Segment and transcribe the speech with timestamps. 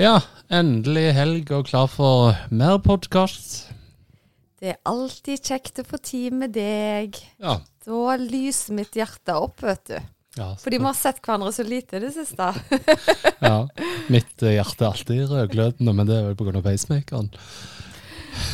[0.00, 0.14] Ja,
[0.48, 3.66] endelig helg og klar for mer podkast.
[4.56, 7.18] Det er alltid kjekt å få tid med deg.
[7.36, 7.58] Ja.
[7.84, 9.98] Da lyser mitt hjerte opp, vet du.
[10.38, 12.48] Ja, Fordi vi har sett hverandre så lite i det siste.
[13.44, 13.58] ja.
[14.08, 16.64] Mitt hjerte er alltid rødglødende, men det er vel pga.
[16.64, 17.28] pacemakeren.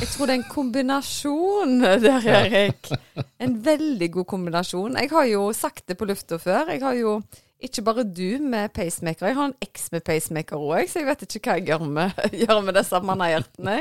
[0.01, 2.91] Jeg tror det er en kombinasjon der, Erik.
[3.39, 4.99] En veldig god kombinasjon.
[4.99, 6.75] Jeg har jo sagt det på lufta før.
[6.75, 7.21] Jeg har jo
[7.57, 11.25] ikke bare du med pacemaker, jeg har en eks med pacemaker òg, så jeg vet
[11.25, 13.77] ikke hva jeg gjør med, gjør med disse mannehjertene.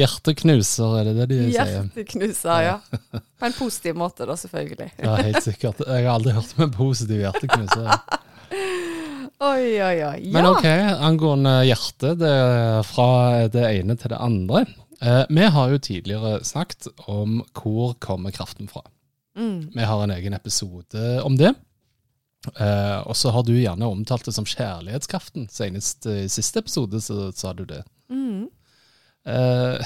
[0.00, 1.74] Hjerteknuser, er det det de sier?
[1.74, 2.76] Hjerteknuser, ja.
[3.20, 4.88] På en positiv måte, da, selvfølgelig.
[5.04, 5.82] Ja, helt sikkert.
[5.84, 7.92] Jeg har aldri hørt om en positiv hjerteknuser.
[9.40, 10.16] Oi, oi, oi.
[10.20, 10.32] Ja.
[10.34, 10.66] Men ok,
[11.00, 13.06] angående hjertet, det er fra
[13.48, 14.66] det ene til det andre.
[15.00, 18.82] Eh, vi har jo tidligere snakket om hvor kommer kraften fra.
[19.38, 19.70] Mm.
[19.72, 21.54] Vi har en egen episode om det.
[22.48, 25.48] Eh, og så har du gjerne omtalt det som kjærlighetskraften.
[25.52, 27.82] Senest i siste episode så sa du det.
[28.12, 28.48] Mm.
[29.28, 29.76] Uh,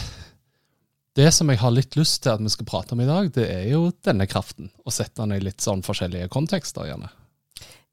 [1.18, 3.48] det som jeg har litt lyst til at vi skal prate om i dag, det
[3.50, 4.70] er jo denne kraften.
[4.86, 7.10] Og sette den i litt sånn forskjellige kontekster, gjerne.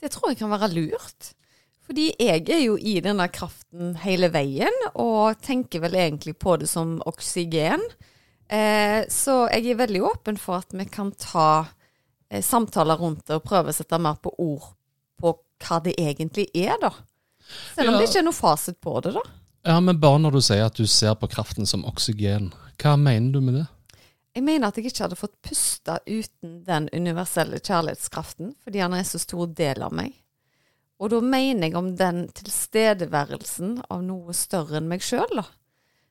[0.01, 1.33] Det tror jeg kan være lurt.
[1.85, 6.69] Fordi jeg er jo i denne kraften hele veien, og tenker vel egentlig på det
[6.71, 7.83] som oksygen.
[8.51, 11.77] Eh, så jeg er veldig åpen for at vi kan ta eh,
[12.39, 14.69] samtaler rundt det og prøve å sette mer på ord
[15.19, 15.33] på
[15.65, 16.93] hva det egentlig er, da.
[17.75, 17.99] Selv om Ja.
[17.99, 19.21] det ikke er noe fasit på det, da.
[19.65, 23.31] Ja, Men bare når du sier at du ser på kraften som oksygen, hva mener
[23.31, 23.67] du med det?
[24.33, 29.03] Jeg mener at jeg ikke hadde fått puste uten den universelle kjærlighetskraften, fordi han er
[29.03, 30.13] så stor del av meg.
[31.01, 35.43] Og da mener jeg om den tilstedeværelsen av noe større enn meg sjøl, da.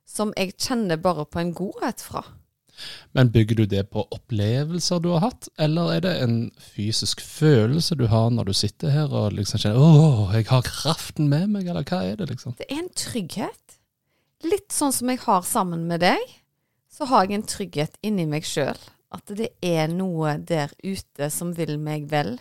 [0.06, 2.24] Som jeg kjenner bare på en godhet fra.
[3.16, 6.36] Men bygger du det på opplevelser du har hatt, eller er det en
[6.74, 11.28] fysisk følelse du har når du sitter her og liksom kjenner 'Å, jeg har kraften
[11.28, 12.56] med meg', eller hva er det, liksom?
[12.58, 13.76] Det er en trygghet.
[14.42, 16.22] Litt sånn som jeg har sammen med deg,
[16.90, 18.78] så har jeg en trygghet inni meg sjøl.
[19.10, 22.38] At det er noe der ute som vil meg vel,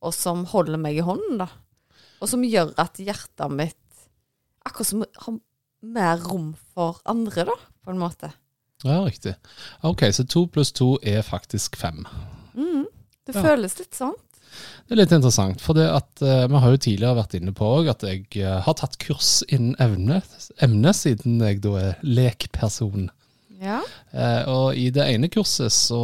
[0.00, 1.48] og som holder meg i hånden, da.
[2.22, 3.76] Og som gjør at hjertet mitt
[4.64, 5.38] akkurat som har
[5.84, 8.30] mer rom for andre, da, på en måte.
[8.84, 9.34] Ja, riktig.
[9.82, 12.04] Ok, så to pluss to er faktisk fem.
[12.54, 12.84] Mm,
[13.26, 13.42] det Ja.
[13.42, 14.14] føles litt sånn.
[14.86, 17.70] Det er litt interessant, for det at uh, vi har jo tidligere vært inne på
[17.90, 20.20] at jeg uh, har tatt kurs innen evne,
[20.62, 23.08] emne, siden jeg da er lekperson.
[23.58, 23.80] Ja.
[24.12, 26.02] Uh, og i det ene kurset så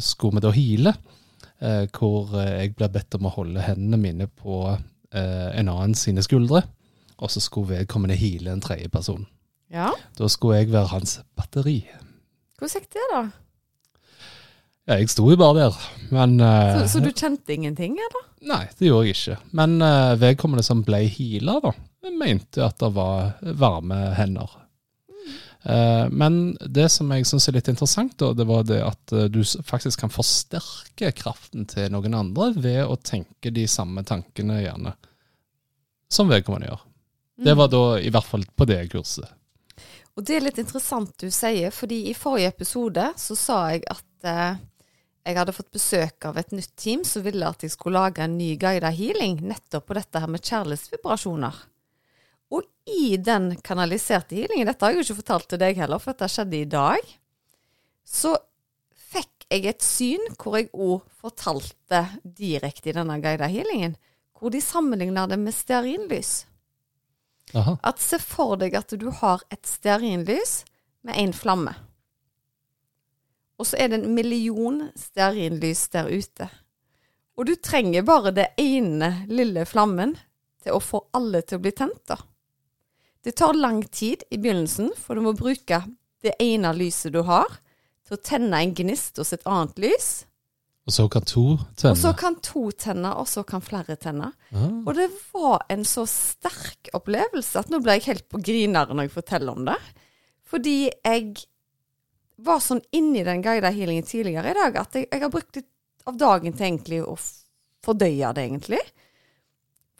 [0.00, 0.94] skulle vi da heale,
[1.94, 4.64] hvor jeg ble bedt om å holde hendene mine på
[5.14, 6.64] en annen sine skuldre,
[7.22, 9.28] og så skulle vedkommende heale en tredje person.
[9.72, 9.92] Ja.
[10.18, 11.80] Da skulle jeg være hans batteri.
[12.58, 13.22] Hvordan gikk det, da?
[14.90, 18.24] Ja, jeg sto jo bare der, men uh, Så, så du kjente ingenting, eller?
[18.50, 19.36] Nei, det gjorde jeg ikke.
[19.54, 21.72] Men uh, vedkommende som ble heala, da,
[22.18, 24.58] mente at det var varme hender.
[25.62, 29.28] Eh, men det som jeg syns er litt interessant, da, det var det at eh,
[29.30, 34.96] du faktisk kan forsterke kraften til noen andre ved å tenke de samme tankene, gjerne,
[36.10, 36.82] som vedkommende gjør.
[37.42, 39.30] Det var da i hvert fall på det kurset.
[40.16, 44.28] Og det er litt interessant du sier, fordi i forrige episode så sa jeg at
[44.28, 44.60] eh,
[45.22, 48.36] jeg hadde fått besøk av et nytt team som ville at jeg skulle lage en
[48.36, 51.60] ny guida healing nettopp på dette her med kjærlighetsvibrasjoner.
[52.52, 56.12] Og i den kanaliserte healingen, dette har jeg jo ikke fortalt til deg heller, for
[56.12, 57.12] dette skjedde i dag,
[58.04, 58.34] så
[59.12, 63.96] fikk jeg et syn hvor jeg òg fortalte direkte i denne guida healingen,
[64.36, 66.42] hvor de sammenligna det med stearinlys.
[67.54, 67.76] Aha.
[67.84, 70.62] At se for deg at du har et stearinlys
[71.06, 71.74] med én flamme.
[73.60, 76.48] Og så er det en million stearinlys der ute.
[77.38, 80.16] Og du trenger bare det ene lille flammen
[80.62, 82.18] til å få alle til å bli tent, da.
[83.22, 85.78] Det tar lang tid i begynnelsen, for du må bruke
[86.22, 87.60] det ene lyset du har,
[88.06, 90.10] til å tenne en gnist hos et annet lys.
[90.82, 91.44] Og så kan to
[91.78, 91.94] tenner.
[91.94, 94.32] Og så kan to tenner, og så kan flere tenner.
[94.50, 94.80] Ah.
[94.82, 99.06] Og det var en så sterk opplevelse at nå ble jeg helt på grineren når
[99.06, 99.78] jeg forteller om det.
[100.50, 101.44] Fordi jeg
[102.42, 105.70] var sånn inni den guida healingen tidligere i dag at jeg, jeg har brukt litt
[106.10, 107.14] av dagen til egentlig å
[107.86, 108.82] fordøye det, egentlig.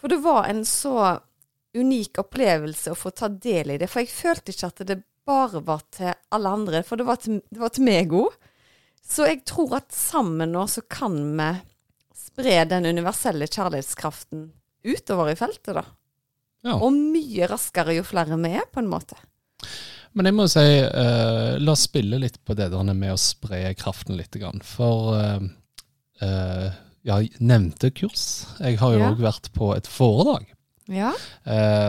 [0.02, 0.96] For det var en så
[1.78, 3.88] unik opplevelse å få ta del i det.
[3.90, 4.98] For jeg følte ikke at det
[5.28, 8.34] bare var til alle andre, for det var til, det var til meg òg.
[9.02, 11.50] Så jeg tror at sammen nå så kan vi
[12.16, 14.46] spre den universelle kjærlighetskraften
[14.86, 15.84] utover i feltet, da.
[16.62, 16.76] Ja.
[16.78, 19.18] Og mye raskere jo flere vi er, på en måte.
[20.14, 23.64] Men jeg må si, uh, la oss spille litt på det der med å spre
[23.78, 24.36] kraften litt.
[24.68, 25.44] For uh,
[26.22, 26.66] uh,
[27.08, 28.26] ja, nevnte kurs.
[28.60, 29.12] Jeg har jo Ja.
[29.18, 30.48] vært på et foredrag.
[30.92, 31.12] Ja.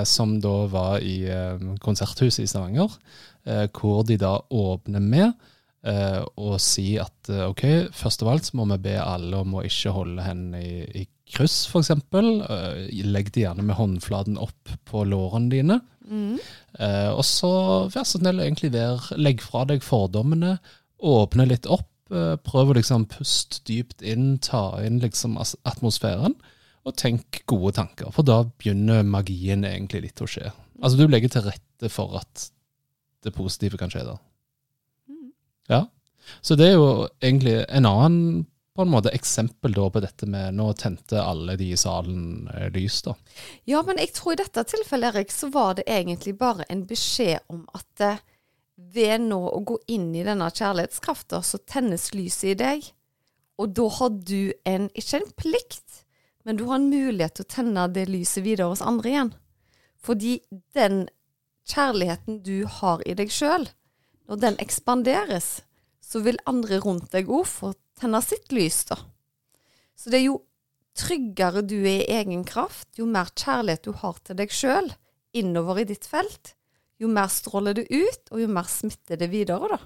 [0.05, 1.25] som da var i
[1.81, 2.93] Konserthuset i Stavanger,
[3.73, 5.33] hvor de da åpner med
[5.87, 9.57] eh, og si at uh, ok, først av alt så må vi be alle om
[9.57, 11.91] å ikke holde hendene i, i kryss, f.eks.
[12.13, 15.79] Uh, legg de gjerne med håndflaten opp på lårene dine.
[16.03, 16.37] Mm.
[16.79, 17.51] Uh, og så
[17.93, 20.57] vær så snill, egentlig vær, legg fra deg fordommene,
[21.03, 21.89] åpne litt opp.
[22.13, 26.35] eh, prøv å liksom puste dypt inn, ta inn liksom atmosfæren,
[26.85, 28.11] og tenk gode tanker.
[28.13, 30.51] For da begynner magien egentlig litt å skje.
[30.83, 32.49] Altså du legger til rette for at
[33.23, 34.19] det positive kan skje der.
[35.71, 35.85] Ja.
[36.41, 36.89] Så det er jo
[37.21, 41.77] egentlig en annen på en måte eksempel på dette med nå tente alle de i
[41.77, 43.13] salen eh, lys, da.
[43.69, 47.45] Ja, men jeg tror i dette tilfellet, Erik, så var det egentlig bare en beskjed
[47.53, 48.23] om at eh,
[48.93, 52.89] ved nå å gå inn i denne kjærlighetskrafta, så tennes lyset i deg.
[53.61, 56.01] Og da har du en, ikke en plikt,
[56.43, 59.31] men du har en mulighet til å tenne det lyset videre hos andre igjen.
[60.03, 60.39] Fordi
[60.75, 61.05] den
[61.69, 63.69] kjærligheten du har i deg sjøl,
[64.29, 65.61] når den ekspanderes,
[66.03, 68.99] så vil andre rundt deg òg få tenne sitt lys, da.
[69.95, 70.41] Så det er jo
[70.97, 74.91] tryggere du er i egen kraft, jo mer kjærlighet du har til deg sjøl
[75.33, 76.53] innover i ditt felt,
[77.01, 79.81] jo mer stråler det ut, og jo mer smitter det videre, da.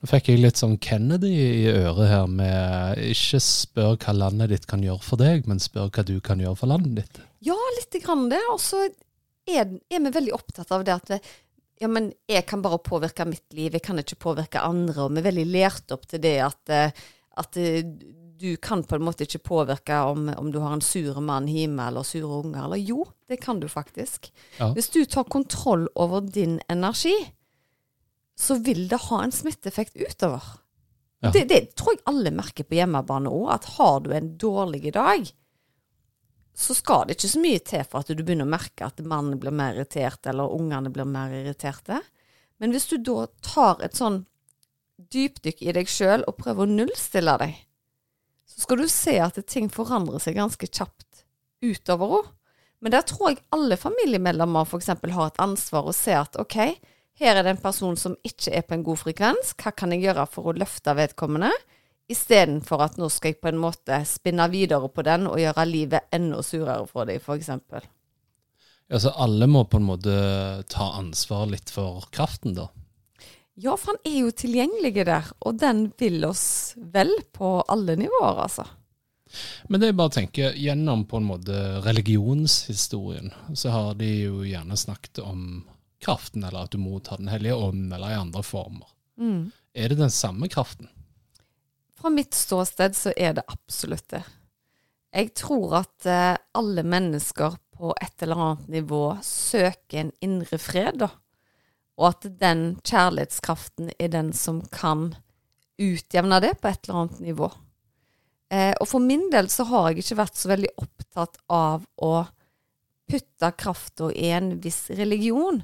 [0.00, 4.66] Nå fikk jeg litt sånn Kennedy i øret her med ikke spør hva landet ditt
[4.68, 7.20] kan gjøre for deg, men spør hva du kan gjøre for landet ditt.
[7.46, 8.42] Ja, lite grann det.
[8.52, 11.32] Og så er, er vi veldig opptatt av det at
[11.80, 15.04] ja, men jeg kan bare påvirke mitt liv, jeg kan ikke påvirke andre.
[15.04, 17.04] Og vi er veldig lært opp til det at, eh,
[17.36, 17.82] at eh,
[18.36, 21.88] du kan på en måte ikke påvirke om, om du har en sur mann hjemme
[21.88, 22.64] eller sure unger.
[22.64, 24.30] Eller jo, det kan du faktisk.
[24.58, 24.72] Ja.
[24.76, 27.16] Hvis du tar kontroll over din energi,
[28.36, 30.44] så vil det ha en smitteeffekt utover.
[31.24, 31.32] Ja.
[31.32, 35.24] Det, det tror jeg alle merker på hjemmebane òg, at har du en dårlig dag,
[36.56, 39.36] så skal det ikke så mye til for at du begynner å merke at mannen
[39.40, 42.00] blir mer irritert, eller ungene blir mer irriterte.
[42.56, 44.22] Men hvis du da tar et sånn
[45.12, 47.58] dypdykk i deg sjøl og prøver å nullstille deg,
[48.48, 51.26] så skal du se at ting forandrer seg ganske kjapt
[51.64, 52.32] utover henne.
[52.84, 54.90] Men der tror jeg alle familiemedlemmer f.eks.
[54.92, 56.56] har et ansvar å se at ok,
[57.16, 60.04] her er det en person som ikke er på en god frekvens, hva kan jeg
[60.04, 61.48] gjøre for å løfte vedkommende?
[62.06, 66.12] Istedenfor at nå skal jeg på en måte spinne videre på den og gjøre livet
[66.14, 67.50] enda surere for dem, f.eks.
[69.02, 70.16] så alle må på en måte
[70.70, 72.68] ta ansvar litt for kraften, da.
[73.58, 78.42] Ja, for han er jo tilgjengelig der, og den vil oss vel på alle nivåer,
[78.44, 78.66] altså.
[79.66, 84.78] Men det jeg bare tenker, gjennom på en måte religionshistorien, så har de jo gjerne
[84.78, 85.64] snakket om
[86.04, 88.92] kraften, eller at du mottar Den hellige ånd, eller i andre former.
[89.18, 89.50] Mm.
[89.74, 90.92] Er det den samme kraften?
[92.06, 94.20] Fra mitt ståsted så er det absolutt det.
[95.10, 101.00] Jeg tror at eh, alle mennesker på et eller annet nivå søker en indre fred,
[101.00, 101.08] da.
[101.98, 105.16] Og at den kjærlighetskraften er den som kan
[105.82, 107.48] utjevne det på et eller annet nivå.
[108.54, 112.12] Eh, og for min del så har jeg ikke vært så veldig opptatt av å
[113.10, 115.58] putte krafta i en viss religion,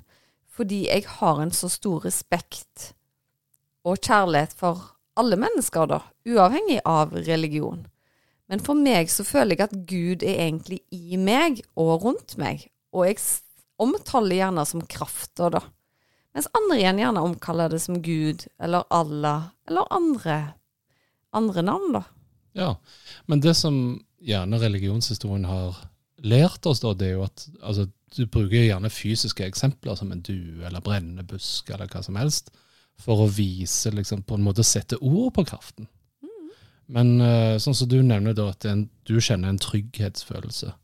[0.51, 2.97] fordi jeg har en så stor respekt
[3.87, 4.89] og kjærlighet for
[5.19, 7.85] alle mennesker, da, uavhengig av religion.
[8.51, 12.67] Men for meg så føler jeg at Gud er egentlig i meg og rundt meg,
[12.93, 13.21] og jeg
[13.81, 15.63] omtaler gjerne som krafta, da.
[16.33, 20.37] Mens andre igjen gjerne omkaller det som Gud eller Allah eller andre,
[21.37, 22.05] andre navn, da.
[22.57, 22.71] Ja,
[23.27, 23.77] men det som
[24.23, 25.77] gjerne religionshistorien har
[26.23, 30.23] lært oss, da, det er jo at altså, du bruker gjerne fysiske eksempler som en
[30.25, 32.53] due eller brennende busk eller hva som helst,
[33.01, 35.89] for å vise, liksom, på en måte sette ord på kraften.
[36.93, 40.75] Men eh, sånn som du nevner da, at en, du kjenner en trygghetsfølelse.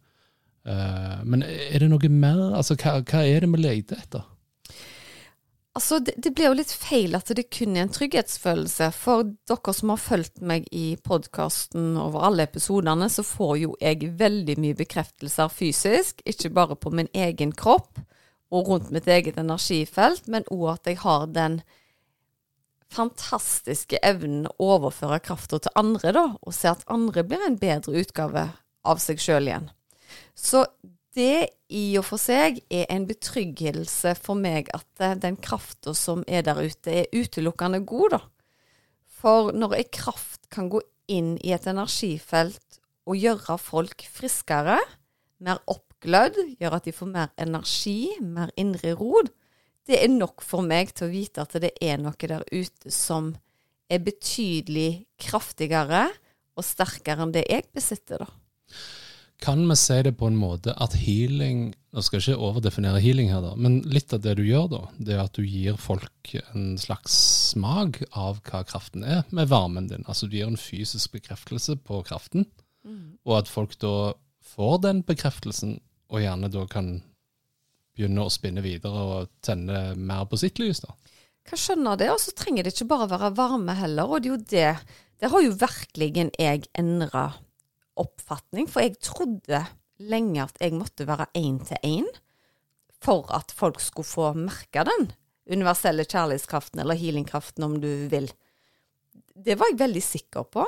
[0.68, 2.40] Eh, men er det noe mer?
[2.58, 4.26] Altså, hva, hva er det vi leter etter?
[5.78, 8.88] Altså, det, det blir jo litt feil at det kun er en trygghetsfølelse.
[8.96, 14.14] For dere som har fulgt meg i podkasten over alle episodene, så får jo jeg
[14.18, 16.24] veldig mye bekreftelser fysisk.
[16.26, 18.00] Ikke bare på min egen kropp
[18.48, 21.60] og rundt mitt eget energifelt, men òg at jeg har den
[22.92, 28.00] fantastiske evnen å overføre krafta til andre, da, og se at andre blir en bedre
[28.00, 28.48] utgave
[28.88, 29.68] av seg sjøl igjen.
[30.34, 30.64] Så
[31.18, 36.22] det i og for seg er en betryggelse for meg at eh, den krafta som
[36.28, 38.20] er der ute, er utelukkende god, da.
[39.18, 40.80] For når ei kraft kan gå
[41.10, 42.78] inn i et energifelt
[43.08, 44.78] og gjøre folk friskere,
[45.42, 49.32] mer oppglødd, gjøre at de får mer energi, mer indre rod,
[49.88, 53.32] det er nok for meg til å vite at det er noe der ute som
[53.88, 56.08] er betydelig kraftigere
[56.58, 58.28] og sterkere enn det jeg besitter, da.
[59.38, 63.30] Kan vi si det på en måte at healing Nå skal jeg ikke overdefinere healing
[63.30, 66.34] her, da, men litt av det du gjør da, det er at du gir folk
[66.50, 67.14] en slags
[67.48, 70.04] smak av hva kraften er, med varmen din.
[70.04, 72.44] Altså du gir en fysisk bekreftelse på kraften,
[72.84, 73.24] mm.
[73.24, 74.12] og at folk da
[74.52, 75.78] får den bekreftelsen,
[76.12, 76.98] og gjerne da kan
[77.98, 80.94] begynne å spinne videre og tenne mer på sitt lys, da.
[81.48, 84.08] Kan skjønne det, og så trenger det ikke bare være varme heller.
[84.08, 84.96] Og det er jo det.
[85.18, 87.26] Der har jo virkelig jeg endra
[87.98, 89.64] oppfatning, for jeg trodde
[89.98, 92.10] lenge at jeg måtte være én til én
[93.02, 95.08] for at folk skulle få merke den
[95.48, 98.28] universelle kjærlighetskraften, eller healingkraften, om du vil.
[99.34, 100.66] Det var jeg veldig sikker på.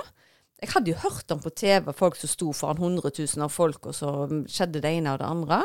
[0.60, 3.96] Jeg hadde jo hørt om på TV folk som sto foran hundretusener av folk, og
[3.96, 4.12] så
[4.49, 5.60] skjedde det ene og det andre.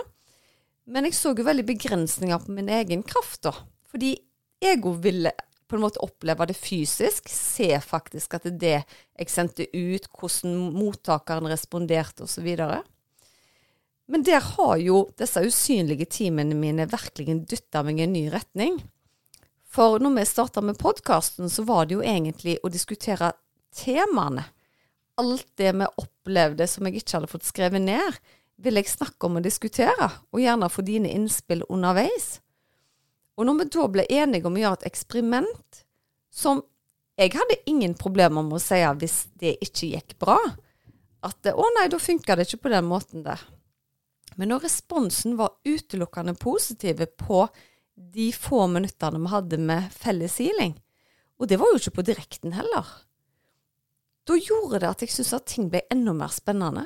[0.86, 3.54] Men jeg så jo veldig begrensninger på min egen kraft, da.
[3.90, 4.14] Fordi
[4.62, 5.32] ego ville
[5.66, 10.60] på en måte oppleve det fysisk, se faktisk at det det jeg sendte ut, hvordan
[10.76, 12.52] mottakeren responderte osv.
[14.06, 18.78] Men der har jo disse usynlige teamene mine virkelig dytta meg i en ny retning.
[19.66, 23.34] For når vi starta med podkasten, så var det jo egentlig å diskutere
[23.76, 24.46] temaene.
[25.18, 28.20] Alt det vi opplevde som jeg ikke hadde fått skrevet ned
[28.62, 32.40] vil jeg snakke om og diskutere, og gjerne få dine innspill underveis.
[33.36, 35.82] Og når vi da ble enige om å gjøre et eksperiment,
[36.32, 36.64] som
[37.20, 40.40] jeg hadde ingen problemer med å si hvis det ikke gikk bra,
[41.26, 43.42] at å nei, da funka det ikke på den måten der.
[44.36, 47.46] Men når responsen var utelukkende positive på
[47.96, 50.76] de få minuttene vi hadde med felles healing,
[51.40, 52.88] og det var jo ikke på direkten heller,
[54.26, 56.86] da gjorde det at jeg syntes at ting ble enda mer spennende.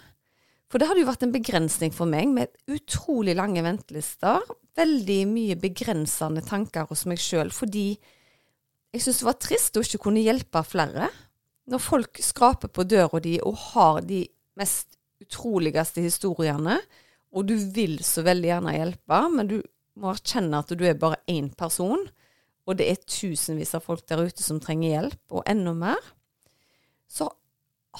[0.69, 4.43] For det hadde jo vært en begrensning for meg, med utrolig lange ventelister.
[4.77, 7.87] Veldig mye begrensende tanker hos meg sjøl, fordi
[8.93, 11.09] jeg syntes det var trist å ikke kunne hjelpe flere.
[11.69, 14.23] Når folk skraper på døra di og har de
[14.57, 16.77] mest utroligste historiene,
[17.33, 19.57] og du vil så veldig gjerne hjelpe, men du
[19.99, 22.05] må erkjenne at du er bare én person,
[22.69, 26.09] og det er tusenvis av folk der ute som trenger hjelp, og enda mer,
[27.09, 27.29] så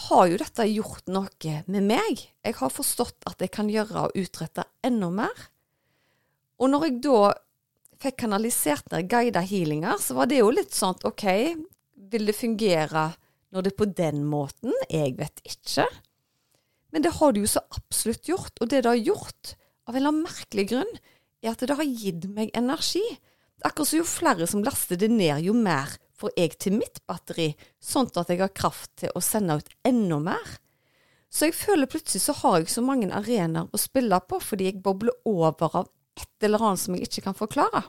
[0.09, 2.21] har jo dette gjort noe med meg.
[2.45, 5.45] Jeg har forstått at jeg kan gjøre og utrette enda mer.
[6.59, 7.21] Og når jeg da
[7.99, 11.25] fikk kanalisert ned guida healinger, så var det jo litt sånn OK,
[12.11, 13.09] vil det fungere
[13.49, 14.75] når det er på den måten?
[14.91, 15.87] Jeg vet ikke.
[16.93, 18.53] Men det har det jo så absolutt gjort.
[18.61, 19.55] Og det det har gjort,
[19.89, 20.93] av en eller annen merkelig grunn,
[21.41, 23.03] er at det har gitt meg energi.
[23.59, 26.99] Er akkurat som jo flere som laster det ned, jo mer får jeg til mitt
[27.07, 30.57] batteri, sånn at jeg har kraft til å sende ut enda mer.
[31.29, 34.83] Så jeg føler plutselig så har jeg så mange arenaer å spille på fordi jeg
[34.83, 37.83] bobler over av et eller annet som jeg ikke kan forklare.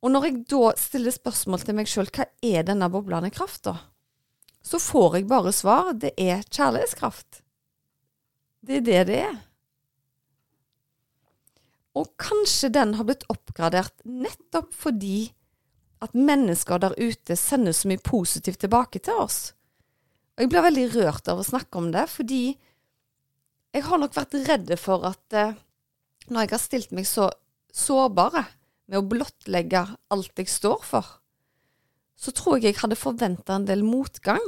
[0.00, 3.76] Og når jeg da stiller spørsmål til meg sjøl hva er denne boblende kraft, da?
[4.64, 7.42] Så får jeg bare svar det er kjærlighetskraft.
[8.64, 9.38] Det er det det er.
[11.98, 15.32] Og kanskje den har blitt oppgradert nettopp fordi
[16.00, 19.52] at mennesker der ute sender så mye positivt tilbake til oss.
[20.36, 22.44] Og jeg blir veldig rørt av å snakke om det, fordi
[23.70, 25.58] jeg har nok vært redd for at eh,
[26.30, 27.28] når jeg har stilt meg så
[27.74, 28.46] sårbare
[28.90, 31.06] med å blottlegge alt jeg står for,
[32.20, 34.42] så tror jeg jeg hadde forventa en del motgang.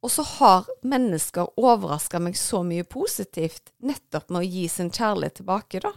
[0.00, 5.40] Og så har mennesker overraska meg så mye positivt nettopp med å gi sin kjærlighet
[5.40, 5.92] tilbake, da.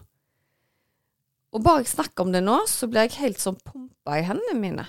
[1.54, 4.58] Og bare jeg snakker om det nå, så blir jeg helt sånn pumpa i hendene
[4.58, 4.86] mine.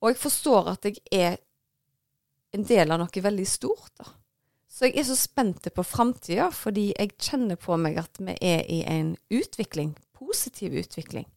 [0.00, 1.36] Og jeg forstår at jeg er
[2.54, 4.08] en del av noe veldig stort, da.
[4.74, 8.64] Så jeg er så spent på framtida, fordi jeg kjenner på meg at vi er
[8.66, 11.28] i en utvikling, positiv utvikling.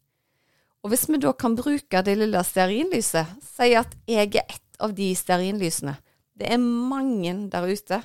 [0.82, 4.94] Og hvis vi da kan bruke det lille stearinlyset, si at jeg er ett av
[4.96, 5.94] de stearinlysene,
[6.38, 8.00] det er mange der ute.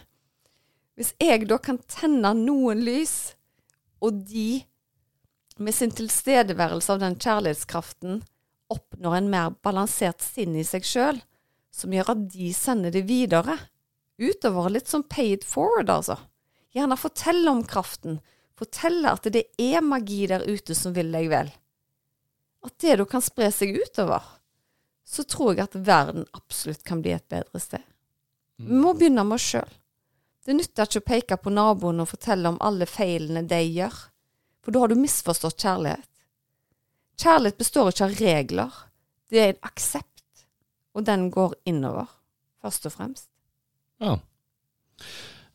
[0.97, 3.33] Hvis jeg da kan tenne noen lys,
[4.03, 4.63] og de
[5.59, 8.21] med sin tilstedeværelse av den kjærlighetskraften
[8.73, 11.19] oppnår en mer balansert sinn i seg sjøl,
[11.73, 13.57] som gjør at de sender det videre.
[14.21, 16.17] Utover litt som paid forward, altså.
[16.73, 18.19] Gjerne fortelle om kraften.
[18.57, 21.51] Fortelle at det er magi der ute som vil deg vel.
[22.63, 24.23] At det da kan spre seg utover.
[25.03, 27.83] Så tror jeg at verden absolutt kan bli et bedre sted.
[28.57, 29.73] Vi må begynne med oss sjøl.
[30.43, 33.95] Det nytter ikke å peke på naboen og fortelle om alle feilene de gjør,
[34.63, 36.09] for da har du misforstått kjærlighet.
[37.19, 38.81] Kjærlighet består ikke av regler,
[39.33, 40.43] det er en aksept,
[40.93, 42.09] og den går innover,
[42.61, 43.29] først og fremst.
[44.01, 44.17] Ja.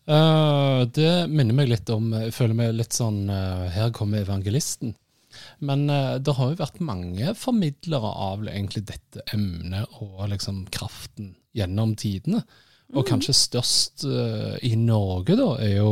[0.08, 4.94] Uh, det minner meg litt om Jeg føler meg litt sånn uh, Her kommer evangelisten.
[5.60, 11.34] Men uh, det har jo vært mange formidlere av egentlig dette emnet og liksom kraften
[11.56, 12.40] gjennom tidene.
[12.96, 14.06] Og kanskje størst
[14.64, 15.90] i Norge, da, er jo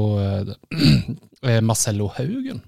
[1.52, 2.62] er Marcello Haugen.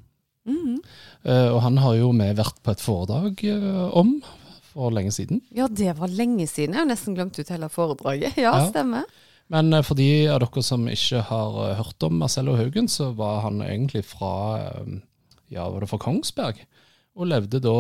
[0.49, 0.81] Mhm.
[1.27, 4.13] Uh, og han har jo vi vært på et foredrag uh, om
[4.73, 5.41] for lenge siden.
[5.55, 6.75] Ja, det var lenge siden.
[6.77, 8.37] Jeg har nesten glemt ut hele foredraget.
[8.39, 8.69] Ja, Ja.
[8.71, 9.05] stemmer.
[9.51, 13.41] Men uh, for de av dere som ikke har hørt om Marcello Haugen, så var
[13.47, 14.33] han egentlig fra
[15.51, 16.61] ja, var det fra Kongsberg.
[17.19, 17.75] Og levde da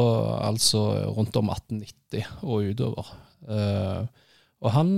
[0.49, 0.81] altså
[1.15, 3.13] rundt om 1890 og utover.
[4.59, 4.91] Og han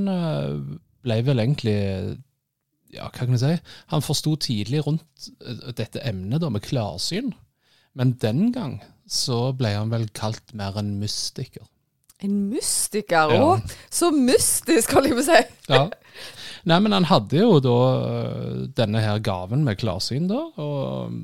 [1.05, 1.75] ble vel egentlig
[2.91, 3.51] Ja, hva kan jeg si?
[3.93, 5.29] Han forsto tidlig rundt
[5.77, 7.35] dette emnet da med klarsyn.
[7.99, 8.79] Men den gang
[9.11, 11.67] så ble han vel kalt mer en mystiker.
[12.21, 13.33] En mystiker.
[13.33, 13.55] Ja.
[13.91, 15.41] Så mystisk, holdt jeg på å si.
[15.73, 15.85] Ja.
[16.69, 20.43] Nei, men han hadde jo da øh, denne her gaven med klarsyn, da.
[20.61, 21.17] Og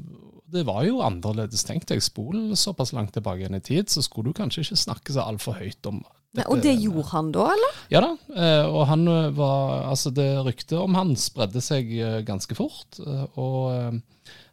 [0.53, 1.93] det var jo annerledes tenkt.
[1.93, 5.27] Jeg spol såpass langt tilbake igjen i tid, så skulle du kanskje ikke snakke så
[5.27, 6.03] altfor høyt om
[6.37, 7.77] Nei, og det gjorde han da, eller?
[7.89, 11.93] Ja da, eh, og han øh, var Altså, det ryktet om han spredde seg
[12.29, 12.99] ganske fort.
[13.41, 14.01] Og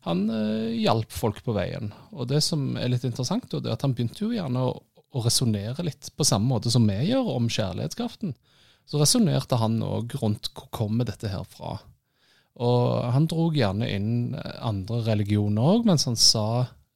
[0.04, 1.94] han øh, hjalp folk på veien.
[2.12, 4.74] Og det som er litt interessant, da, det er at han begynte jo gjerne å,
[5.14, 8.36] å resonnere litt på samme måte som vi gjør om kjærlighetskraften.
[8.90, 11.78] Så resonnerte han òg rundt hvor kommer dette her fra.
[12.62, 12.82] Og
[13.16, 16.46] han dro gjerne inn eh, andre religioner òg, mens han sa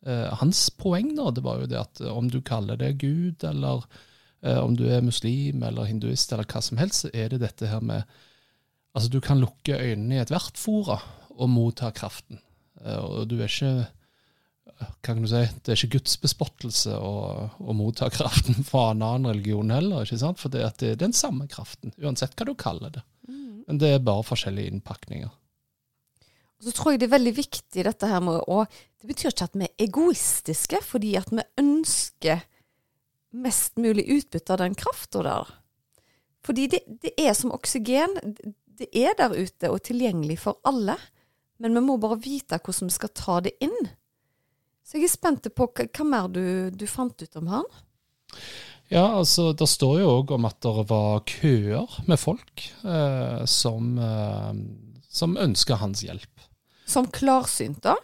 [0.05, 3.45] eh, Hans poeng nå, det var jo det at eh, om du kaller det Gud,
[3.47, 3.87] eller
[4.43, 7.71] eh, om du er muslim eller hinduist eller hva som helst, så er det dette
[7.71, 8.03] her med
[8.97, 10.95] Altså, du kan lukke øynene i ethvert fora
[11.29, 12.39] og motta kraften.
[12.83, 13.87] Eh, og du er ikke
[14.77, 17.13] hva kan du si, Det er ikke gudsbespottelse å,
[17.57, 20.41] å motta kraften fra en annen religion heller, ikke sant?
[20.41, 23.03] for det, det er den samme kraften, uansett hva du kaller det.
[23.67, 25.31] Men det er bare forskjellige innpakninger.
[26.57, 28.63] Og så tror jeg det er veldig viktig dette her med å
[28.97, 32.45] Det betyr ikke at vi er egoistiske, fordi at vi ønsker
[33.37, 35.51] mest mulig utbytte av den krafta der.
[36.47, 38.15] Fordi det, det er som oksygen.
[38.77, 40.95] Det er der ute og tilgjengelig for alle.
[41.57, 43.77] Men vi må bare vite hvordan vi skal ta det inn.
[44.87, 47.69] Så jeg er spent på hva, hva mer du, du fant ut om han.
[48.87, 53.97] Ja, altså, det står jo òg om at det var køer med folk eh, som,
[53.99, 54.53] eh,
[55.11, 56.45] som ønska hans hjelp.
[56.87, 57.97] Som klarsynt, da.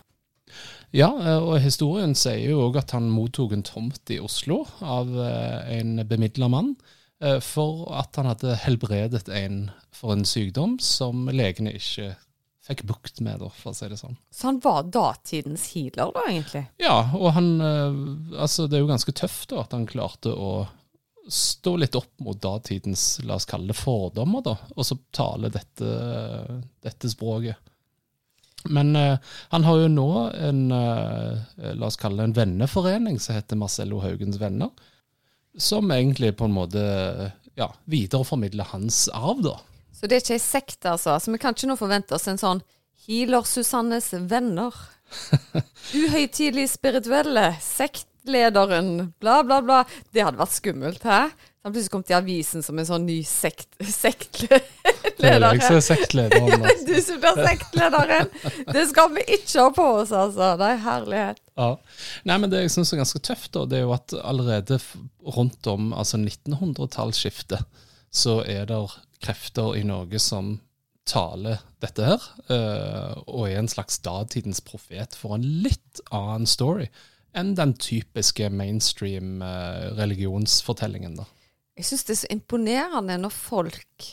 [0.94, 5.10] Ja, eh, og historien sier jo òg at han mottok en tomt i Oslo av
[5.24, 6.76] eh, en bemidla mann
[7.24, 12.12] eh, for at han hadde helbredet en for en sykdom som legene ikke
[12.64, 14.16] fikk bukt med, da, for å si det sånn.
[14.32, 16.64] Så han var datidens healer, da, egentlig.
[16.82, 17.98] Ja, og han eh,
[18.40, 20.54] Altså, det er jo ganske tøft da at han klarte å
[21.28, 25.92] stå litt opp mot datidens, la oss kalle det fordommer, da, og så tale dette,
[26.84, 27.60] dette språket.
[28.72, 29.16] Men uh,
[29.52, 31.40] han har jo nå en, uh,
[31.76, 34.72] la oss kalle det en venneforening som heter Marcello Haugens Venner,
[35.60, 36.84] som egentlig på en måte
[37.60, 39.58] ja, videreformidler hans arv, da.
[40.04, 41.14] Så det er ikke ei sekt, altså.
[41.16, 42.60] Så vi kan ikke nå forvente oss en sånn
[43.06, 44.76] Healer-Susannes venner.
[45.96, 47.46] Uhøytidelig spirituelle.
[47.64, 49.14] Sektlederen.
[49.24, 49.78] Bla, bla, bla.
[50.12, 51.22] Det hadde vært skummelt, hæ?
[51.64, 53.70] Han plutselig kom til avisen som en sånn ny sekt,
[54.04, 54.66] sektleder.
[55.22, 56.52] Det er jeg som er sektlederen.
[56.52, 57.06] du Altså.
[57.06, 58.36] som blir sektlederen!
[58.76, 60.50] Det skal vi ikke ha på oss, altså.
[60.60, 61.40] Det er herlighet.
[61.56, 61.70] Ja.
[62.28, 64.82] Nei, men Det jeg syns er ganske tøft, da, det er jo at allerede
[65.40, 67.64] rundt om altså 1900-tallsskiftet,
[68.12, 68.84] så er det
[69.24, 70.58] krefter i Norge som
[71.08, 76.88] taler dette her, eh, og er en slags datidens profet for en litt annen story
[77.36, 81.18] enn den typiske mainstream eh, religionsfortellingen.
[81.20, 81.26] da.
[81.80, 84.08] Jeg syns det er så imponerende når folk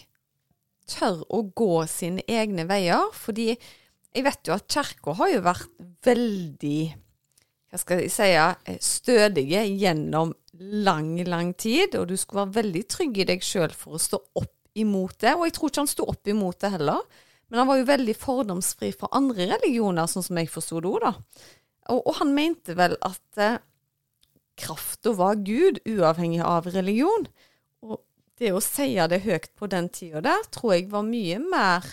[0.91, 3.11] tør å gå sine egne veier.
[3.15, 5.69] Fordi jeg vet jo at kirka har jo vært
[6.07, 6.81] veldig
[7.71, 11.95] hva skal jeg si, eh, stødige gjennom lang, lang tid.
[11.95, 15.35] Og du skulle være veldig trygg i deg sjøl for å stå opp imot det.
[15.37, 17.03] Og jeg tror ikke han sto opp imot det heller.
[17.51, 21.01] Men han var jo veldig fordomsfri fra andre religioner, sånn som jeg forsto det òg,
[21.03, 21.49] da.
[21.91, 23.59] Og, og han mente vel at eh,
[24.61, 27.27] krafta var Gud, uavhengig av religion.
[27.83, 27.99] Og
[28.39, 31.89] det å si det høyt på den tida der, tror jeg var mye mer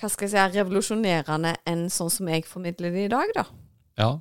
[0.00, 3.44] hva skal jeg si, revolusjonerende enn sånn som jeg formidler det i dag, da.
[4.00, 4.12] Ja,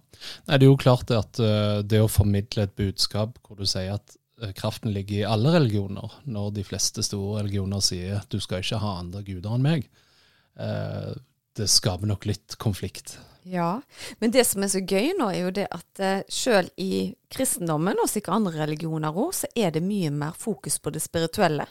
[0.47, 3.65] Nei, Det er jo klart det at uh, det å formidle et budskap hvor du
[3.65, 4.17] sier at
[4.57, 8.97] kraften ligger i alle religioner, når de fleste store religioner sier du skal ikke ha
[9.01, 9.89] andre guder enn meg,
[10.59, 11.11] eh,
[11.57, 13.17] det skaper nok litt konflikt.
[13.43, 13.81] Ja,
[14.21, 17.97] men det som er så gøy nå, er jo det at sjøl selv i kristendommen,
[17.97, 21.65] og sikkert andre religioner òg, så er det mye mer fokus på det spirituelle.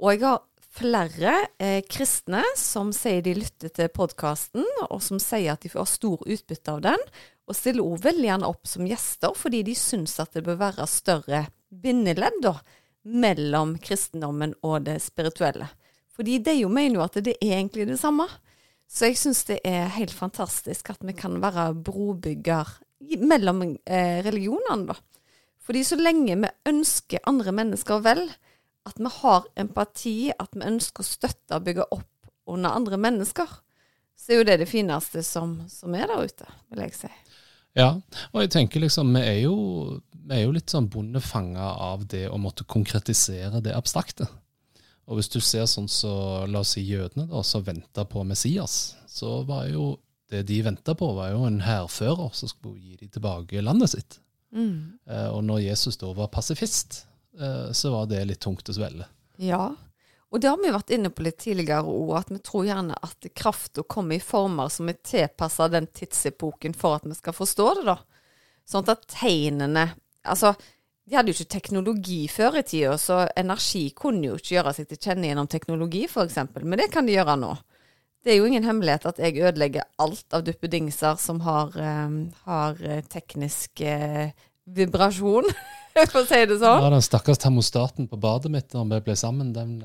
[0.00, 5.54] Og jeg har flere eh, kristne som sier de lytter til podkasten, og som sier
[5.54, 7.06] at de får stor utbytte av den,
[7.50, 10.86] og stiller òg veldig gjerne opp som gjester, fordi de syns at det bør være
[10.90, 12.54] større bindeledd da,
[13.02, 15.70] mellom kristendommen og det spirituelle.
[16.12, 18.26] Fordi de jo mener jo at det er egentlig det samme.
[18.90, 22.74] Så jeg syns det er helt fantastisk at vi kan være brobygger
[23.22, 24.98] mellom eh, religionene, da.
[25.60, 28.24] Fordi så lenge vi ønsker andre mennesker vel,
[28.88, 33.52] at vi har empati, at vi ønsker å støtte og bygge opp under andre mennesker,
[34.18, 37.12] så er jo det det fineste som, som er der ute, vil jeg si.
[37.78, 37.94] Ja,
[38.32, 39.56] og jeg tenker liksom, vi er jo,
[40.10, 44.26] vi er jo litt sånn bondefanga av det å måtte konkretisere det abstrakte.
[45.10, 46.12] Og hvis du ser sånn så,
[46.46, 49.96] la oss si jødene, da, som venta på Messias, så var jo
[50.30, 54.18] det de venta på, var jo en hærfører som skulle gi dem tilbake landet sitt.
[54.54, 54.98] Mm.
[55.10, 57.04] Eh, og når Jesus da var pasifist,
[57.38, 59.08] eh, så var det litt tungt å svelge.
[59.42, 59.72] Ja,
[60.30, 63.26] og det har vi vært inne på litt tidligere òg, at vi tror gjerne at
[63.34, 67.86] krafta kommer i former som er tilpassa den tidsepoken for at vi skal forstå det,
[67.88, 67.96] da.
[68.70, 69.90] Sånn at tegnene
[70.20, 70.50] Altså,
[71.08, 74.90] de hadde jo ikke teknologi før i tida, så energi kunne jo ikke gjøre seg
[74.90, 76.36] til kjenne gjennom teknologi, f.eks.
[76.60, 77.54] Men det kan de gjøre nå.
[78.20, 82.76] Det er jo ingen hemmelighet at jeg ødelegger alt av duppedingser som har, um, har
[82.84, 84.28] eh, teknisk uh,
[84.68, 85.48] vibrasjon,
[86.12, 86.84] for å si det sånn.
[86.84, 89.80] Ja, den stakkars termostaten på badet mitt når vi ble sammen, den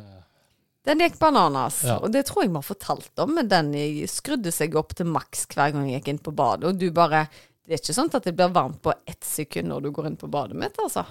[0.86, 1.98] Den gikk bananas, ja.
[1.98, 3.36] og det tror jeg vi har fortalt om.
[3.40, 3.74] Men den
[4.12, 7.26] skrudde seg opp til maks hver gang jeg gikk inn på badet, og du bare
[7.66, 10.20] det er ikke sånn at det blir varmt på ett sekund når du går inn
[10.22, 11.02] på badet mitt, altså.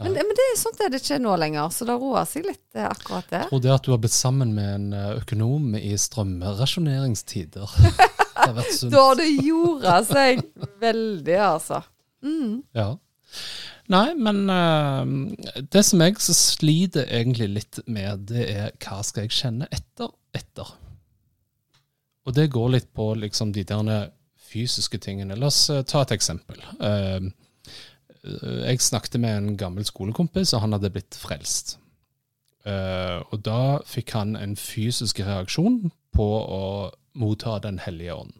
[0.00, 2.86] Men, men det sånt er det ikke nå lenger, så det roer seg litt, eh,
[2.88, 3.42] akkurat det.
[3.44, 7.76] Jeg tror det at du har blitt sammen med en eh, økonom i strømrasjoneringstider
[8.40, 10.40] Da har det jorda seg
[10.80, 11.82] veldig, altså.
[12.24, 12.62] Mm.
[12.74, 12.94] Ja.
[13.90, 15.02] Nei, men uh,
[15.74, 20.68] det som jeg sliter egentlig litt med, det er hva skal jeg kjenne etter etter?
[22.28, 24.12] Og det går litt på liksom de der
[24.50, 25.38] fysiske tingene.
[25.38, 26.62] La oss uh, ta et eksempel.
[26.78, 27.32] Uh,
[28.22, 31.78] jeg snakket med en gammel skolekompis, og han hadde blitt frelst.
[32.66, 36.64] Uh, og da fikk han en fysisk reaksjon på å
[37.16, 38.34] motta Den hellige ånd.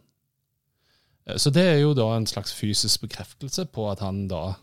[1.27, 4.53] Uh, så det er jo da en slags fysisk bekreftelse på at han da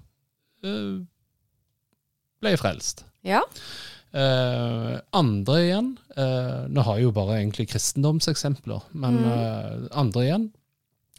[0.63, 3.05] ble frelst.
[3.27, 3.43] Ja.
[5.15, 5.89] andre igjen
[6.73, 9.89] Nå har jeg jo bare egentlig kristendomseksempler, men mm.
[10.01, 10.47] andre igjen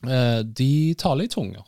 [0.07, 1.63] Eh, de taler i tunger.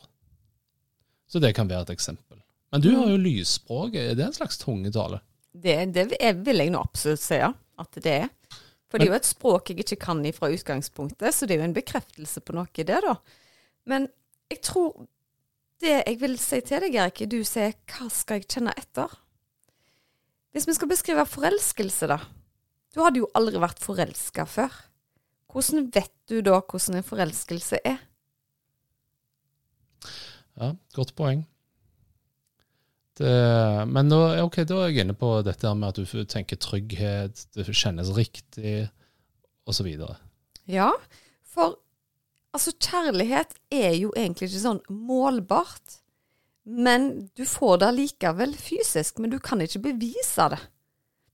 [1.28, 2.40] Så det kan være et eksempel.
[2.72, 3.24] Men du har jo mm.
[3.26, 3.94] lysspråk.
[3.94, 5.20] Er det en slags tungetale?
[5.52, 6.06] Det, det
[6.46, 8.30] vil jeg nå absolutt si at det er.
[8.88, 11.68] For det er jo et språk jeg ikke kan fra utgangspunktet, så det er jo
[11.70, 13.14] en bekreftelse på noe, det, da.
[13.88, 14.04] Men
[14.52, 15.06] jeg tror
[15.82, 19.18] det jeg vil si til deg, Erik, du sier 'hva skal jeg kjenne etter'?
[20.52, 22.18] Hvis vi skal beskrive forelskelse, da.
[22.94, 24.72] Du hadde jo aldri vært forelska før.
[25.52, 27.98] Hvordan vet du da hvordan en forelskelse er?
[30.60, 31.46] Ja, godt poeng.
[33.16, 33.32] Det,
[33.88, 37.66] men da, okay, da, er jeg inne på dette med at du tenker trygghet, det
[37.68, 38.88] kjennes riktig,
[39.68, 39.88] osv.
[40.68, 40.90] Ja,
[41.44, 41.76] for
[42.52, 45.98] altså kjærlighet er jo egentlig ikke sånn målbart.
[46.62, 50.60] Men du får det likevel fysisk, men du kan ikke bevise det.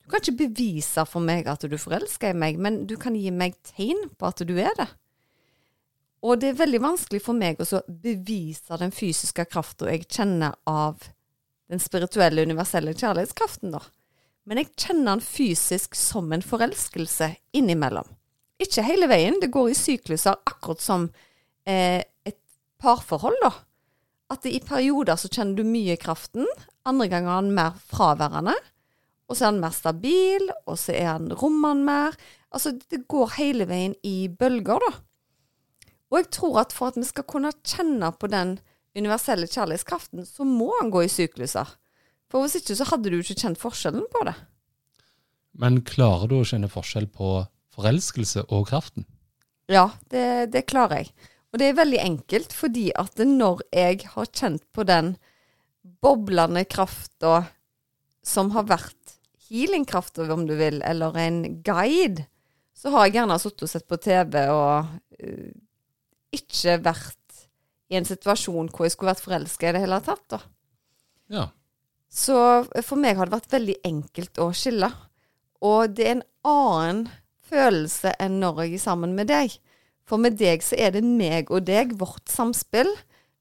[0.01, 3.29] Du kan ikke bevise for meg at du forelsker i meg, men du kan gi
[3.35, 4.89] meg tegn på at du er det.
[6.25, 11.11] Og det er veldig vanskelig for meg å bevise den fysiske krafta jeg kjenner av
[11.69, 13.83] den spirituelle, universelle kjærlighetskraften, da.
[14.49, 18.09] Men jeg kjenner den fysisk som en forelskelse innimellom.
[18.63, 21.07] Ikke hele veien, det går i sykluser, akkurat som
[21.69, 22.39] eh, et
[22.83, 23.53] parforhold, da.
[24.35, 26.49] At i perioder så kjenner du mye kraften,
[26.89, 28.57] andre ganger er den mer fraværende.
[29.29, 32.17] Og så er den mer stabil, og så er den rommende mer.
[32.53, 34.93] Altså, det går hele veien i bølger, da.
[36.09, 38.57] Og jeg tror at for at vi skal kunne kjenne på den
[38.97, 41.69] universelle kjærlighetskraften, så må han gå i sykluser.
[42.33, 44.35] For hvis ikke så hadde du ikke kjent forskjellen på det.
[45.59, 47.43] Men klarer du å kjenne forskjell på
[47.79, 49.07] forelskelse og kraften?
[49.71, 51.13] Ja, det, det klarer jeg.
[51.53, 55.15] Og det er veldig enkelt, fordi at når jeg har kjent på den
[56.03, 57.47] boblende krafta
[58.25, 59.15] som har vært
[59.49, 62.27] healingkrafta, om du vil, eller en guide,
[62.77, 64.91] så har jeg gjerne sittet og sett på TV og
[65.25, 65.49] uh,
[66.37, 67.15] ikke vært
[67.89, 70.41] i en situasjon hvor jeg skulle vært forelska i det hele tatt, da.
[71.33, 71.47] Ja.
[72.09, 72.37] Så
[72.85, 74.89] for meg har det vært veldig enkelt å skille.
[75.65, 77.01] Og det er en annen
[77.49, 79.55] følelse enn når jeg er sammen med deg.
[80.09, 82.91] For med deg så er det meg og deg, vårt samspill,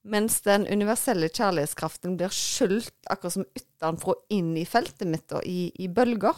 [0.07, 5.69] mens den universelle kjærlighetskraften blir skjult akkurat som utenfra inn i feltet mitt og i,
[5.75, 6.35] i bølger.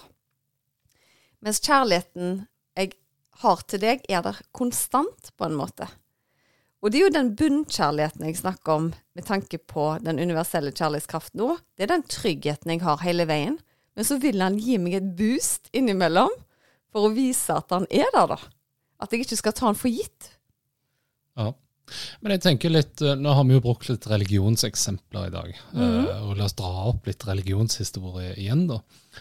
[1.45, 2.43] Mens kjærligheten
[2.77, 2.93] jeg
[3.43, 5.87] har til deg, er der konstant, på en måte.
[6.79, 11.41] Og det er jo den bunnkjærligheten jeg snakker om med tanke på den universelle kjærlighetskraften
[11.41, 11.55] nå.
[11.75, 13.57] Det er den tryggheten jeg har hele veien.
[13.99, 16.31] Men så vil han gi meg et boost innimellom
[16.93, 18.39] for å vise at han er der, da.
[18.99, 20.31] At jeg ikke skal ta han for gitt.
[21.39, 21.53] Ja.
[22.21, 25.53] Men jeg tenker litt, eh, Nå har vi jo brukt litt religionseksempler i dag.
[25.73, 25.97] Mm
[26.29, 28.67] og La oss dra opp litt religionshistorie igjen.
[28.67, 28.79] da.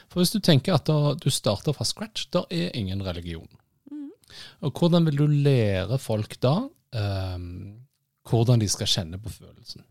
[0.08, 3.48] For Hvis du tenker at da, du starter fra scratch, der er ingen religion.
[3.90, 4.10] Mhm.
[4.62, 7.78] Og Hvordan vil du lære folk da um,
[8.28, 9.84] hvordan de skal kjenne på følelsen?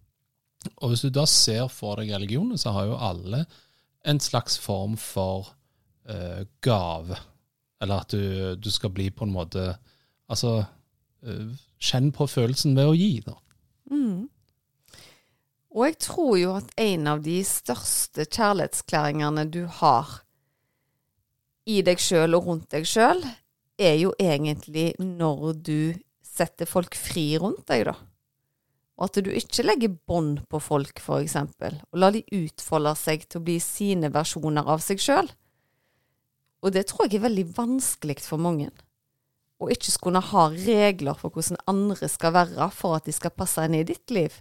[0.78, 3.46] Og Hvis du da ser for deg religionen, så har jo alle
[4.06, 5.56] en slags form for
[6.10, 7.18] uh, gave.
[7.82, 9.70] Eller at du, du skal bli på en måte
[10.28, 10.58] Altså
[11.24, 13.36] eh, Kjenn på følelsen ved å gi, da.
[13.94, 14.26] Mm.
[15.78, 20.18] Og jeg tror jo at en av de største kjærlighetsklæringene du har
[21.70, 23.22] i deg sjøl og rundt deg sjøl,
[23.78, 25.80] er jo egentlig når du
[26.26, 27.96] setter folk fri rundt deg, da.
[28.98, 33.28] Og at du ikke legger bånd på folk, for eksempel, og lar de utfolde seg
[33.28, 35.30] til å bli sine versjoner av seg sjøl.
[36.66, 38.72] Og det tror jeg er veldig vanskelig for mange.
[39.58, 43.64] Å ikke skulle ha regler for hvordan andre skal være for at de skal passe
[43.66, 44.36] inn i ditt liv.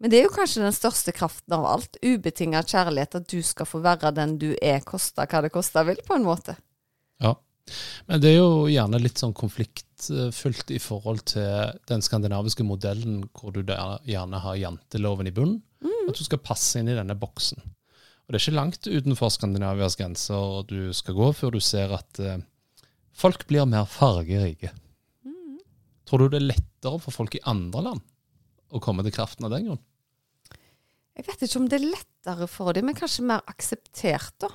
[0.00, 1.96] Men det er jo kanskje den største kraften av alt.
[2.04, 3.16] Ubetinga kjærlighet.
[3.20, 6.26] At du skal få være den du er, kosta hva det kosta vil, på en
[6.26, 6.56] måte.
[7.24, 7.32] Ja.
[8.06, 13.56] Men det er jo gjerne litt sånn konfliktfullt i forhold til den skandinaviske modellen, hvor
[13.56, 15.62] du gjerne har janteloven i bunnen.
[16.06, 17.58] At du skal passe inn i denne boksen.
[18.26, 22.18] Og det er ikke langt utenfor Skandinavias grenser du skal gå før du ser at
[22.18, 22.42] eh,
[23.14, 24.72] folk blir mer fargerike.
[26.06, 28.02] Tror du det er lettere for folk i andre land
[28.74, 29.82] å komme til kraften av den grunn?
[31.16, 34.50] Jeg vet ikke om det er lettere for dem, men kanskje mer akseptert, da.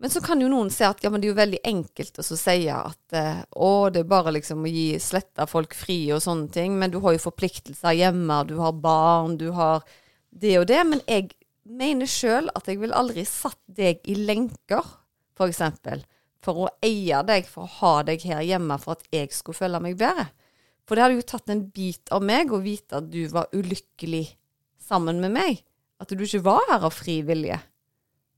[0.00, 2.24] Men så kan jo noen si at ja, men det er jo veldig enkelt å
[2.24, 6.48] si at eh, å, det er bare liksom å gi sletta folk fri og sånne
[6.54, 9.84] ting, men du har jo forpliktelser hjemme, du har barn, du har
[10.30, 10.80] det og det.
[10.88, 14.86] Men jeg mener sjøl at jeg vil aldri satt deg i lenker,
[15.36, 16.02] for eksempel,
[16.40, 19.80] for å eie deg, for å ha deg her hjemme for at jeg skulle føle
[19.82, 20.30] meg bedre.
[20.88, 24.24] For det hadde jo tatt en bit av meg å vite at du var ulykkelig
[24.82, 25.60] sammen med meg.
[26.00, 27.60] At du ikke var her av fri vilje,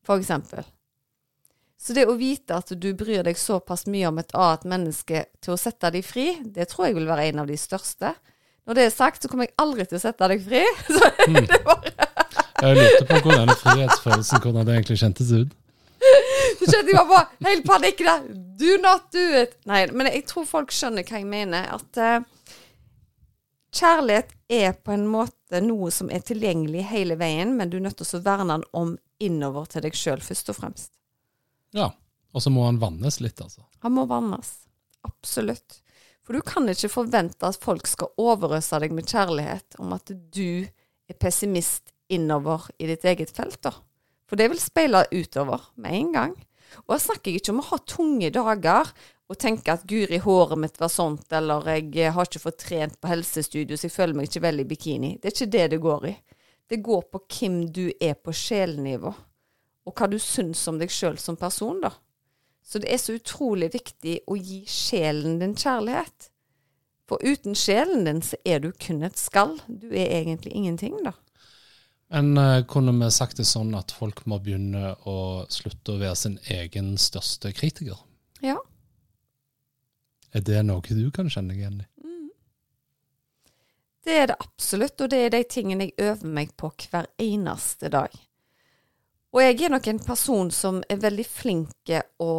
[0.05, 0.67] for eksempel.
[1.83, 5.55] Så det å vite at du bryr deg såpass mye om et annet menneske til
[5.55, 8.13] å sette deg fri, det tror jeg vil være en av de største.
[8.67, 10.63] Når det er sagt, så kommer jeg aldri til å sette deg fri.
[10.87, 12.12] Så det er bare
[12.63, 15.55] Jeg lurte på hvordan frihetsfølelsen hvordan det egentlig kjentes ut.
[16.61, 18.27] Så kjente jeg bare helt panikk der.
[18.61, 19.57] Do not do it.
[19.67, 21.67] Nei, men jeg tror folk skjønner hva jeg mener.
[21.75, 22.61] At uh,
[23.75, 27.99] kjærlighet er på en måte noe som er tilgjengelig hele veien, men du er nødt
[27.99, 30.93] til å verne den om innover til deg sjøl, først og fremst.
[31.75, 31.91] Ja.
[32.33, 33.67] Og så må han vannes litt, altså.
[33.85, 34.55] Han må vannes.
[35.05, 35.83] Absolutt.
[36.25, 40.63] For du kan ikke forvente at folk skal overøse deg med kjærlighet om at du
[41.11, 43.75] er pessimist innover i ditt eget felt, da.
[44.29, 46.37] For det vil speile utover med en gang.
[46.87, 48.93] Og jeg snakker ikke om å ha tunge dager
[49.33, 53.11] og tenke at guri, håret mitt var sånt, eller jeg har ikke fått trent på
[53.11, 55.13] helsestudio, så jeg føler meg ikke veldig i bikini.
[55.21, 56.15] Det er ikke det det går i.
[56.69, 59.13] Det går på hvem du er på sjelnivå,
[59.85, 61.95] og hva du syns om deg sjøl som person, da.
[62.63, 66.29] Så det er så utrolig viktig å gi sjelen din kjærlighet.
[67.11, 69.59] For uten sjelen din så er du kun et skall.
[69.67, 71.17] Du er egentlig ingenting, da.
[72.13, 76.19] Men eh, kunne vi sagt det sånn at folk må begynne å slutte å være
[76.21, 78.03] sin egen største kritiker?
[78.45, 78.59] Ja.
[80.33, 81.89] Er det noe du kan kjenne deg igjen i?
[84.03, 87.89] Det er det absolutt, og det er de tingene jeg øver meg på hver eneste
[87.93, 88.11] dag.
[89.33, 92.33] Og jeg er nok en person som er veldig flink å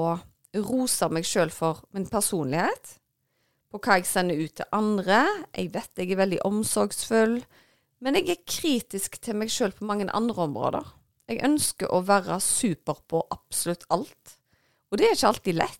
[0.68, 2.98] rose meg sjøl for min personlighet.
[3.74, 5.24] På hva jeg sender ut til andre.
[5.56, 7.40] Jeg vet jeg er veldig omsorgsfull.
[8.04, 10.88] Men jeg er kritisk til meg sjøl på mange andre områder.
[11.32, 14.34] Jeg ønsker å være super på absolutt alt.
[14.92, 15.80] Og det er ikke alltid lett.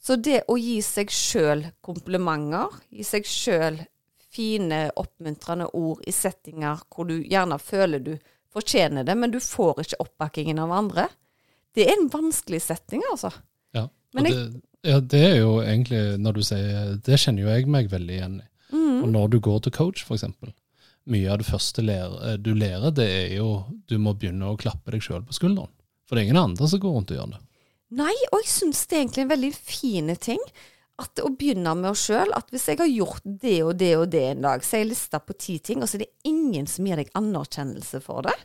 [0.00, 3.80] Så det å gi seg sjøl komplimenter, gi seg sjøl
[4.30, 8.12] fine, oppmuntrende ord i settinger hvor du gjerne føler du
[8.54, 11.08] fortjener det, men du får ikke oppbakkingen av andre,
[11.74, 13.30] det er en vanskelig setting, altså.
[13.76, 13.88] Ja.
[14.14, 17.66] Men jeg- det, ja, det er jo egentlig, når du sier Det kjenner jo jeg
[17.68, 18.46] meg veldig igjen i.
[18.72, 19.02] Mm.
[19.04, 20.24] Og når du går til coach, f.eks.
[21.08, 24.92] Mye av det første lærer, du lærer, det er jo Du må begynne å klappe
[24.92, 25.72] deg sjøl på skulderen.
[26.06, 27.40] For det er ingen andre som går rundt og gjør det.
[28.00, 30.42] Nei, og jeg syns det er egentlig en veldig fin ting
[31.00, 34.08] at å begynne med oss sjøl at hvis jeg har gjort det og det og
[34.12, 36.68] det en dag, så er jeg lista på ti ting, og så er det ingen
[36.70, 38.36] som gir deg anerkjennelse for det,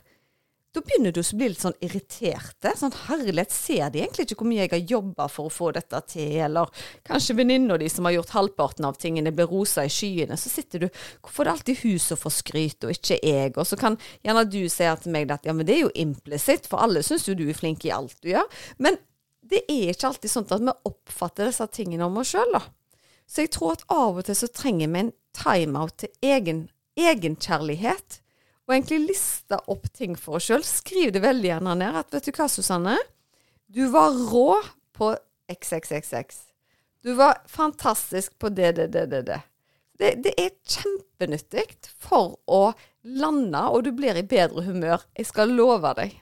[0.76, 2.72] da begynner du å bli litt sånn irriterte.
[2.76, 6.00] Sånn herlighet, ser de egentlig ikke hvor mye jeg har jobba for å få dette
[6.12, 6.68] til, eller
[7.06, 10.36] kanskje venninna di som har gjort halvparten av tingene, blir rosa i skyene.
[10.36, 13.54] Så sitter du Hvorfor er det alltid hun som får skryt, og ikke jeg?
[13.56, 16.68] Og så kan gjerne du si til meg at ja, men det er jo implisitt,
[16.68, 18.60] for alle syns jo du er flink i alt du gjør.
[18.82, 19.00] Men
[19.46, 22.66] det er ikke alltid sånn at vi oppfatter disse tingene om oss sjøl, da.
[23.26, 26.66] Så jeg tror at av og til så trenger vi en timeout til egen,
[27.00, 28.20] egenkjærlighet
[28.66, 30.64] og egentlig liste opp ting for oss sjøl.
[30.66, 32.96] Skriv det veldig gjerne ned at vet du hva, Susanne?
[33.66, 34.58] Du var rå
[34.96, 35.12] på
[35.52, 36.42] XXXX.
[37.06, 39.40] Du var fantastisk på det, det, det, det.
[39.96, 41.64] Det, det, er kjempenyttig
[42.02, 42.74] for å
[43.06, 45.04] lande, og du blir i bedre humør.
[45.16, 46.18] Jeg skal love deg.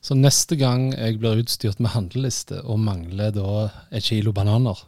[0.00, 4.78] Så neste gang jeg blir utstyrt med handleliste og mangler da et kilo bananer,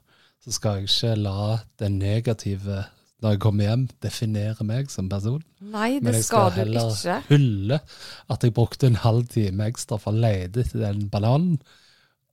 [0.42, 2.86] så skal jeg ikke la den negative
[3.22, 5.42] når jeg kommer hjem, definere meg som person.
[5.60, 7.18] Nei, det Men jeg skal, skal heller du ikke.
[7.30, 7.80] hylle
[8.34, 11.60] at jeg brukte en halv time ekstra for å lete etter den bananen,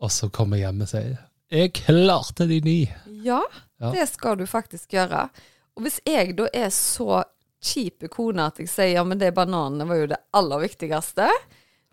[0.02, 1.18] og så kommer jeg hjem og sier
[1.52, 2.90] 'Jeg klarte de ni'.
[3.24, 3.42] Ja,
[3.82, 3.92] Ja.
[3.92, 5.30] det skal du faktisk gjøre.
[5.76, 7.24] Og hvis jeg da er så
[7.64, 11.30] kjipe kone at jeg sier ja, men det bananene var jo det aller viktigste,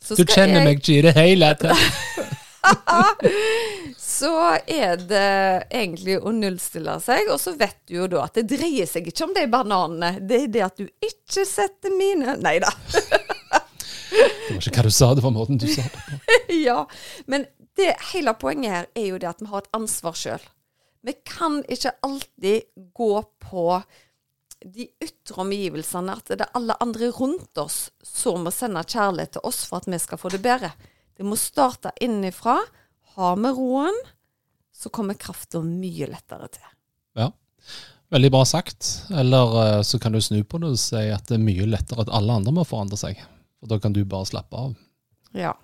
[0.03, 1.77] så Du kjenner jeg meg ikke i det hele tatt.
[4.17, 4.33] så
[4.65, 7.29] er det egentlig å nullstille seg.
[7.33, 10.23] Og så vet du jo da at det dreier seg ikke om de bananene.
[10.25, 12.73] Det er det at du ikke setter mine Nei da.
[14.11, 16.19] Det var ikke hva du sa, det var måten du sa det på.
[16.69, 16.81] ja.
[17.29, 20.45] Men det hele poenget her er jo det at vi har et ansvar sjøl.
[21.07, 23.13] Vi kan ikke alltid gå
[23.45, 23.67] på
[24.65, 29.47] de ytre omgivelsene, at det er alle andre rundt oss som må sende kjærlighet til
[29.47, 30.73] oss for at vi skal få det bedre.
[31.17, 32.59] Det må starte innenfra.
[33.17, 33.97] Har vi roen,
[34.77, 36.73] så kommer krafta mye lettere til.
[37.17, 37.31] Ja.
[38.13, 38.91] Veldig bra sagt.
[39.11, 42.05] Eller eh, så kan du snu på det og si at det er mye lettere
[42.05, 43.23] at alle andre må forandre seg.
[43.61, 44.75] For da kan du bare slappe av.
[45.37, 45.55] Ja.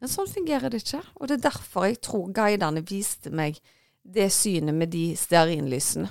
[0.00, 1.02] Men sånn fungerer det ikke.
[1.20, 3.60] Og det er derfor jeg tror guidene viste meg
[4.04, 6.10] det synet med de stearinlysene.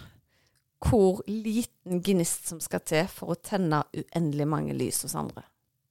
[0.83, 5.45] Hvor liten gnist som skal til for å tenne uendelig mange lys hos andre.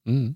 [0.07, 0.35] Mm.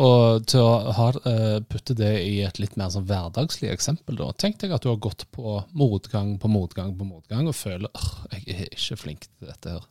[0.00, 4.30] Og til å ha, eh, putte det i et litt mer sånn hverdagslig eksempel, da.
[4.32, 8.38] Tenk deg at du har gått på motgang på motgang på motgang og føler at
[8.38, 9.84] jeg er ikke flink til dette her.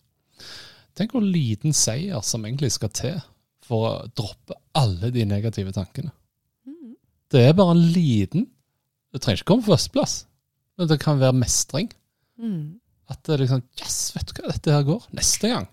[0.97, 3.21] Tenk hvor liten seier som egentlig skal til
[3.63, 6.12] for å droppe alle de negative tankene.
[7.32, 8.50] Det er bare en liten
[9.13, 10.13] Det trenger ikke komme på førsteplass,
[10.80, 11.89] men det kan være mestring.
[13.12, 15.08] At det liksom Yes, vet du hva, dette her går.
[15.12, 15.67] Neste gang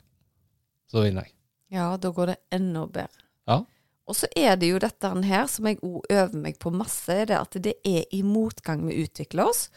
[0.90, 1.32] så vinner jeg.
[1.70, 3.22] Ja, da går det enda bedre.
[3.46, 3.60] Ja.
[4.08, 7.36] Og så er det jo dette her som jeg òg øver meg på masse, det
[7.36, 9.68] at det er i motgang vi utvikler oss.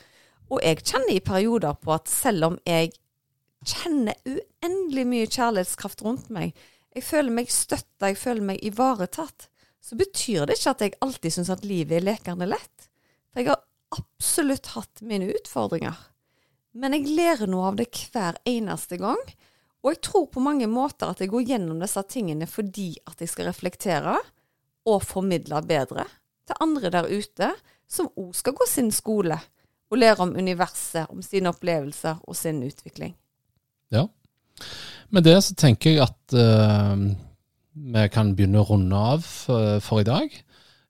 [0.51, 2.93] Og jeg kjenner i perioder på at selv om jeg
[3.67, 6.55] kjenner uendelig mye kjærlighetskraft rundt meg,
[6.95, 9.47] jeg føler meg støtta, jeg føler meg ivaretatt,
[9.81, 12.87] så betyr det ikke at jeg alltid syns at livet er lekende lett.
[13.31, 13.63] For jeg har
[13.97, 15.97] absolutt hatt mine utfordringer.
[16.71, 19.19] Men jeg lærer noe av det hver eneste gang.
[19.81, 23.31] Og jeg tror på mange måter at jeg går gjennom disse tingene fordi at jeg
[23.31, 24.17] skal reflektere
[24.89, 26.05] og formidle bedre
[26.47, 27.51] til andre der ute,
[27.89, 29.37] som òg skal gå sin skole
[29.91, 33.13] og lære om universet, om sine opplevelser og sin utvikling.
[33.91, 34.05] Ja.
[35.11, 36.95] Med det så tenker jeg at uh,
[37.71, 40.31] vi kan begynne å runde av for, for i dag.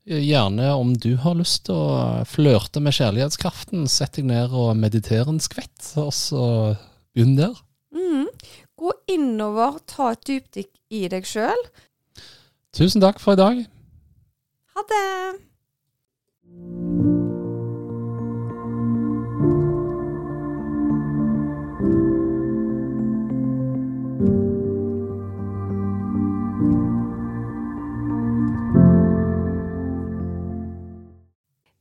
[0.05, 5.29] Gjerne om du har lyst til å flørte med kjærlighetskraften, sett deg ned og meditere
[5.29, 6.45] en skvett, og så
[7.13, 7.57] begynn der.
[7.93, 8.27] Mhm.
[8.81, 11.59] Gå innover, ta et dypdykk i deg sjøl.
[12.73, 13.59] Tusen takk for i dag.
[14.73, 15.03] Ha det!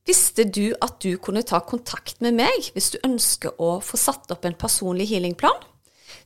[0.05, 4.29] Visste du at du kunne ta kontakt med meg hvis du ønsker å få satt
[4.37, 5.70] opp en personlig healingplan?